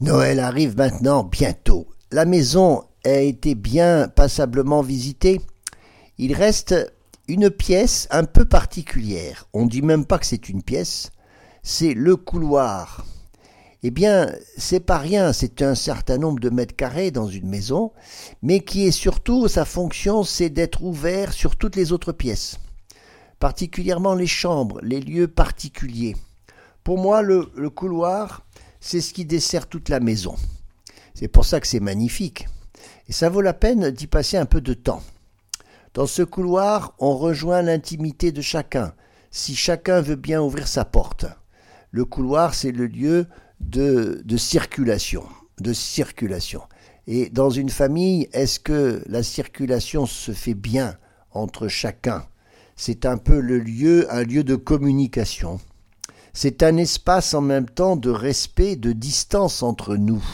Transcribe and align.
Noël 0.00 0.38
arrive 0.38 0.76
maintenant 0.76 1.24
bientôt. 1.24 1.88
La 2.12 2.24
maison 2.24 2.84
a 3.04 3.18
été 3.18 3.56
bien 3.56 4.06
passablement 4.06 4.80
visitée. 4.80 5.40
Il 6.18 6.34
reste 6.34 6.94
une 7.26 7.50
pièce 7.50 8.06
un 8.12 8.22
peu 8.22 8.44
particulière. 8.44 9.48
On 9.52 9.64
ne 9.64 9.68
dit 9.68 9.82
même 9.82 10.06
pas 10.06 10.20
que 10.20 10.26
c'est 10.26 10.48
une 10.48 10.62
pièce, 10.62 11.10
c'est 11.64 11.94
le 11.94 12.14
couloir. 12.14 13.06
Eh 13.82 13.90
bien, 13.90 14.32
c'est 14.56 14.78
pas 14.78 14.98
rien, 14.98 15.32
c'est 15.32 15.62
un 15.62 15.74
certain 15.74 16.18
nombre 16.18 16.38
de 16.38 16.50
mètres 16.50 16.76
carrés 16.76 17.10
dans 17.10 17.26
une 17.26 17.48
maison, 17.48 17.90
mais 18.40 18.60
qui 18.60 18.86
est 18.86 18.92
surtout, 18.92 19.48
sa 19.48 19.64
fonction, 19.64 20.22
c'est 20.22 20.48
d'être 20.48 20.84
ouvert 20.84 21.32
sur 21.32 21.56
toutes 21.56 21.74
les 21.74 21.90
autres 21.90 22.12
pièces, 22.12 22.58
particulièrement 23.40 24.14
les 24.14 24.26
chambres, 24.28 24.80
les 24.82 25.00
lieux 25.00 25.28
particuliers. 25.28 26.14
Pour 26.84 26.98
moi, 26.98 27.22
le, 27.22 27.50
le 27.54 27.68
couloir, 27.70 28.46
c'est 28.80 29.00
ce 29.00 29.12
qui 29.12 29.24
dessert 29.24 29.66
toute 29.66 29.88
la 29.88 30.00
maison. 30.00 30.36
C'est 31.14 31.28
pour 31.28 31.44
ça 31.44 31.60
que 31.60 31.66
c'est 31.66 31.80
magnifique. 31.80 32.48
Et 33.08 33.12
ça 33.12 33.28
vaut 33.28 33.40
la 33.40 33.54
peine 33.54 33.90
d'y 33.90 34.06
passer 34.06 34.36
un 34.36 34.46
peu 34.46 34.60
de 34.60 34.74
temps. 34.74 35.02
Dans 35.94 36.06
ce 36.06 36.22
couloir, 36.22 36.94
on 36.98 37.16
rejoint 37.16 37.62
l'intimité 37.62 38.30
de 38.30 38.42
chacun, 38.42 38.94
si 39.30 39.56
chacun 39.56 40.00
veut 40.00 40.16
bien 40.16 40.40
ouvrir 40.40 40.68
sa 40.68 40.84
porte. 40.84 41.26
Le 41.90 42.04
couloir, 42.04 42.54
c'est 42.54 42.70
le 42.70 42.86
lieu 42.86 43.26
de, 43.60 44.22
circulation, 44.36 45.24
de 45.60 45.72
circulation. 45.72 46.62
Et 47.06 47.30
dans 47.30 47.50
une 47.50 47.70
famille, 47.70 48.28
est-ce 48.32 48.60
que 48.60 49.02
la 49.06 49.22
circulation 49.22 50.06
se 50.06 50.32
fait 50.32 50.54
bien 50.54 50.96
entre 51.32 51.66
chacun? 51.68 52.26
C'est 52.76 53.06
un 53.06 53.16
peu 53.16 53.40
le 53.40 53.58
lieu, 53.58 54.06
un 54.12 54.22
lieu 54.22 54.44
de 54.44 54.54
communication. 54.54 55.58
C'est 56.32 56.62
un 56.62 56.76
espace 56.76 57.34
en 57.34 57.40
même 57.40 57.68
temps 57.68 57.96
de 57.96 58.10
respect, 58.10 58.76
de 58.76 58.92
distance 58.92 59.62
entre 59.62 59.96
nous. 59.96 60.24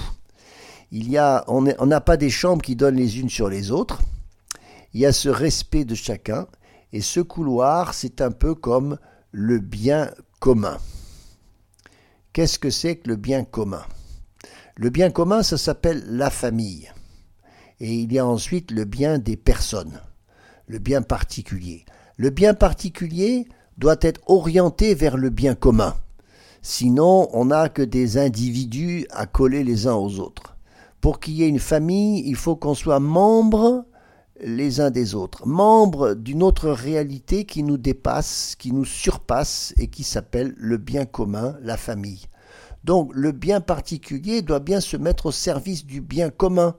Il 0.91 1.11
y 1.11 1.19
a, 1.19 1.45
on 1.49 1.63
n'a 1.63 2.01
pas 2.01 2.17
des 2.17 2.31
chambres 2.31 2.63
qui 2.63 2.77
donnent 2.77 2.97
les 2.97 3.19
unes 3.19 3.31
sur 3.31 3.49
les 3.49 3.71
autres. 3.71 4.01
Il 4.93 5.01
y 5.01 5.07
a 5.07 5.13
ce 5.13 5.29
respect 5.29 5.85
de 5.85 5.95
chacun. 5.95 6.47
Et 6.93 7.01
ce 7.01 7.21
couloir, 7.21 7.95
c'est 7.95 8.21
un 8.21 8.31
peu 8.31 8.55
comme 8.55 8.99
le 9.33 9.59
bien 9.59 10.11
commun. 10.39 10.79
Qu'est-ce 12.33 12.59
que 12.59 12.71
c'est 12.71 12.97
que 12.97 13.09
le 13.09 13.17
bien 13.17 13.45
commun? 13.45 13.83
Le 14.77 14.91
bien 14.91 15.11
commun, 15.11 15.43
ça 15.43 15.59
s'appelle 15.59 16.05
la 16.09 16.31
famille. 16.31 16.93
Et 17.81 17.95
il 17.95 18.13
y 18.13 18.19
a 18.19 18.27
ensuite 18.27 18.71
le 18.71 18.85
bien 18.85 19.19
des 19.19 19.37
personnes, 19.37 20.01
le 20.69 20.79
bien 20.79 21.03
particulier. 21.03 21.85
Le 22.17 22.31
bien 22.31 22.55
particulier, 22.55 23.49
doit 23.79 23.97
être 24.01 24.21
orienté 24.27 24.95
vers 24.95 25.17
le 25.17 25.31
bien 25.31 25.55
commun. 25.55 25.95
Sinon, 26.63 27.29
on 27.33 27.47
n'a 27.47 27.69
que 27.69 27.83
des 27.83 28.17
individus 28.17 29.07
à 29.11 29.27
coller 29.27 29.65
les 29.65 29.87
uns 29.87 29.95
aux 29.95 30.19
autres. 30.19 30.57
Pour 31.01 31.21
qu'il 31.21 31.35
y 31.35 31.43
ait 31.43 31.49
une 31.49 31.59
famille, 31.59 32.23
il 32.27 32.37
faut 32.37 32.57
qu'on 32.57 32.75
soit 32.75 33.01
membres 33.01 33.85
les 34.41 34.81
uns 34.81 34.91
des 34.91 35.15
autres, 35.15 35.47
membres 35.47 36.15
d'une 36.15 36.43
autre 36.43 36.71
réalité 36.71 37.45
qui 37.45 37.63
nous 37.63 37.77
dépasse, 37.77 38.57
qui 38.59 38.73
nous 38.73 38.85
surpasse 38.85 39.75
et 39.77 39.89
qui 39.89 40.03
s'appelle 40.03 40.55
le 40.57 40.77
bien 40.77 41.05
commun, 41.05 41.57
la 41.63 41.77
famille. 41.77 42.23
Donc 42.83 43.11
le 43.15 43.33
bien 43.33 43.61
particulier 43.61 44.43
doit 44.43 44.61
bien 44.61 44.81
se 44.81 44.97
mettre 44.97 45.27
au 45.27 45.33
service 45.33 45.87
du 45.87 46.01
bien 46.01 46.31
commun. 46.31 46.75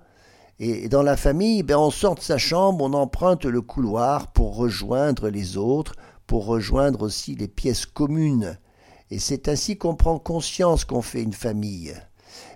Et 0.59 0.87
dans 0.87 1.03
la 1.03 1.17
famille, 1.17 1.63
ben, 1.63 1.77
on 1.77 1.91
sort 1.91 2.15
de 2.15 2.21
sa 2.21 2.37
chambre, 2.37 2.85
on 2.85 2.93
emprunte 2.93 3.45
le 3.45 3.61
couloir 3.61 4.31
pour 4.31 4.55
rejoindre 4.55 5.30
les 5.30 5.57
autres, 5.57 5.93
pour 6.27 6.45
rejoindre 6.45 7.01
aussi 7.01 7.35
les 7.35 7.47
pièces 7.47 7.85
communes. 7.85 8.57
Et 9.11 9.19
c'est 9.19 9.47
ainsi 9.47 9.77
qu'on 9.77 9.95
prend 9.95 10.19
conscience 10.19 10.85
qu'on 10.85 11.01
fait 11.01 11.21
une 11.21 11.33
famille. 11.33 11.93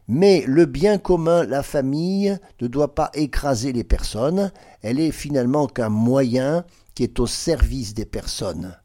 Mais 0.08 0.44
le 0.48 0.66
bien 0.66 0.98
commun, 0.98 1.44
la 1.44 1.62
famille, 1.62 2.38
ne 2.62 2.68
doit 2.68 2.96
pas 2.96 3.12
écraser 3.14 3.72
les 3.72 3.84
personnes, 3.84 4.52
elle 4.82 5.00
est 5.00 5.12
finalement 5.12 5.68
qu'un 5.68 5.90
moyen 5.90 6.66
qui 6.96 7.04
est 7.04 7.20
au 7.20 7.28
service 7.28 7.94
des 7.94 8.06
personnes. 8.06 8.76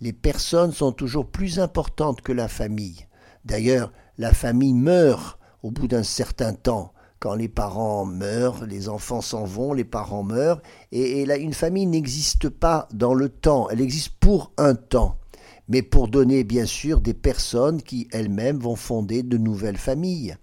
Les 0.00 0.12
personnes 0.12 0.72
sont 0.72 0.92
toujours 0.92 1.26
plus 1.26 1.58
importantes 1.58 2.20
que 2.20 2.32
la 2.32 2.48
famille. 2.48 3.06
D'ailleurs, 3.46 3.90
la 4.18 4.34
famille 4.34 4.74
meurt 4.74 5.38
au 5.62 5.70
bout 5.70 5.88
d'un 5.88 6.02
certain 6.02 6.52
temps, 6.52 6.92
quand 7.26 7.34
les 7.34 7.48
parents 7.48 8.04
meurent, 8.04 8.64
les 8.66 8.88
enfants 8.88 9.20
s'en 9.20 9.42
vont, 9.42 9.72
les 9.72 9.82
parents 9.82 10.22
meurent, 10.22 10.62
et, 10.92 11.22
une 11.22 11.54
famille 11.54 11.86
n'existe 11.86 12.48
pas 12.48 12.86
dans 12.92 13.14
le 13.14 13.28
temps, 13.28 13.68
elle 13.68 13.80
existe 13.80 14.12
pour 14.20 14.52
un 14.58 14.76
temps, 14.76 15.18
mais 15.66 15.82
pour 15.82 16.06
donner 16.06 16.44
bien 16.44 16.66
sûr 16.66 17.00
des 17.00 17.14
personnes 17.14 17.82
qui 17.82 18.06
elles-mêmes 18.12 18.60
vont 18.60 18.76
fonder 18.76 19.24
de 19.24 19.38
nouvelles 19.38 19.76
familles. 19.76 20.36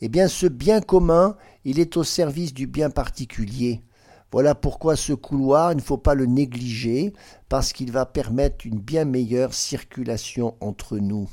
Eh 0.00 0.08
bien 0.08 0.26
ce 0.26 0.46
bien 0.46 0.80
commun, 0.80 1.36
il 1.66 1.78
est 1.78 1.94
au 1.98 2.04
service 2.04 2.54
du 2.54 2.66
bien 2.66 2.88
particulier. 2.88 3.82
Voilà 4.32 4.54
pourquoi 4.54 4.96
ce 4.96 5.12
couloir, 5.12 5.72
il 5.72 5.76
ne 5.76 5.82
faut 5.82 5.98
pas 5.98 6.14
le 6.14 6.24
négliger, 6.24 7.12
parce 7.50 7.74
qu'il 7.74 7.92
va 7.92 8.06
permettre 8.06 8.66
une 8.66 8.78
bien 8.78 9.04
meilleure 9.04 9.52
circulation 9.52 10.54
entre 10.62 10.96
nous. 10.96 11.28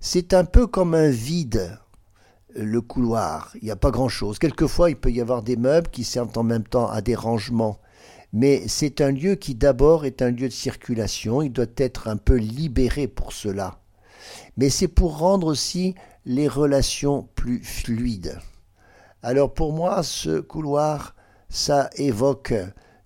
C'est 0.00 0.34
un 0.34 0.44
peu 0.44 0.66
comme 0.66 0.96
un 0.96 1.10
vide 1.10 1.78
le 2.56 2.80
couloir. 2.80 3.50
Il 3.60 3.64
n'y 3.64 3.70
a 3.70 3.76
pas 3.76 3.90
grand-chose. 3.90 4.38
Quelquefois, 4.38 4.90
il 4.90 4.96
peut 4.96 5.10
y 5.10 5.20
avoir 5.20 5.42
des 5.42 5.56
meubles 5.56 5.90
qui 5.90 6.04
servent 6.04 6.36
en 6.36 6.42
même 6.42 6.64
temps 6.64 6.88
à 6.88 7.00
des 7.00 7.14
rangements. 7.14 7.78
Mais 8.32 8.66
c'est 8.68 9.00
un 9.00 9.12
lieu 9.12 9.34
qui 9.34 9.54
d'abord 9.54 10.04
est 10.04 10.22
un 10.22 10.30
lieu 10.30 10.48
de 10.48 10.52
circulation. 10.52 11.42
Il 11.42 11.52
doit 11.52 11.66
être 11.76 12.08
un 12.08 12.16
peu 12.16 12.36
libéré 12.36 13.08
pour 13.08 13.32
cela. 13.32 13.80
Mais 14.56 14.70
c'est 14.70 14.88
pour 14.88 15.18
rendre 15.18 15.46
aussi 15.46 15.94
les 16.24 16.48
relations 16.48 17.28
plus 17.34 17.62
fluides. 17.62 18.38
Alors 19.22 19.54
pour 19.54 19.72
moi, 19.72 20.02
ce 20.02 20.40
couloir, 20.40 21.14
ça 21.48 21.88
évoque 21.96 22.54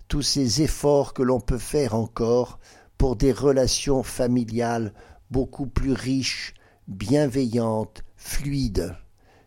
tous 0.07 0.21
ces 0.21 0.61
efforts 0.61 1.13
que 1.13 1.23
l'on 1.23 1.39
peut 1.39 1.57
faire 1.57 1.95
encore 1.95 2.59
pour 2.97 3.15
des 3.15 3.31
relations 3.31 4.03
familiales 4.03 4.93
beaucoup 5.29 5.67
plus 5.67 5.93
riches, 5.93 6.53
bienveillantes, 6.87 8.03
fluides 8.17 8.95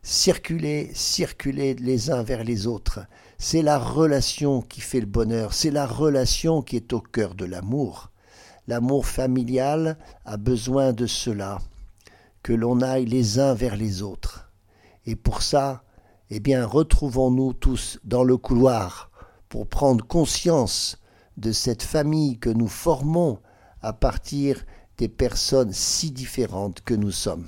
circuler, 0.05 0.91
circuler 0.95 1.75
les 1.75 2.11
uns 2.11 2.23
vers 2.23 2.45
les 2.45 2.67
autres. 2.67 3.01
C'est 3.39 3.63
la 3.63 3.79
relation 3.79 4.61
qui 4.61 4.83
fait 4.83 5.01
le 5.01 5.07
bonheur, 5.07 5.55
c'est 5.55 5.71
la 5.71 5.87
relation 5.87 6.61
qui 6.61 6.77
est 6.77 6.93
au 6.93 7.01
cœur 7.01 7.35
de 7.35 7.47
l'amour. 7.47 8.11
L'amour 8.69 9.07
familial 9.07 9.99
a 10.27 10.37
besoin 10.37 10.93
de 10.93 11.07
cela, 11.07 11.59
que 12.43 12.53
l'on 12.53 12.83
aille 12.83 13.07
les 13.07 13.39
uns 13.39 13.55
vers 13.55 13.77
les 13.77 14.03
autres. 14.03 14.53
Et 15.07 15.17
pour 15.17 15.43
ça, 15.43 15.83
eh 16.29 16.39
bien, 16.39 16.67
retrouvons-nous 16.67 17.55
tous 17.55 17.99
dans 18.05 18.25
le 18.25 18.37
couloir 18.37 19.11
pour 19.49 19.67
prendre 19.67 20.07
conscience 20.07 20.99
de 21.39 21.51
cette 21.51 21.83
famille 21.83 22.39
que 22.39 22.51
nous 22.51 22.69
formons 22.69 23.39
à 23.81 23.95
partir 23.95 24.65
des 24.99 25.09
personnes 25.09 25.73
si 25.73 26.11
différentes 26.11 26.83
que 26.83 26.95
nous 26.95 27.11
sommes. 27.11 27.47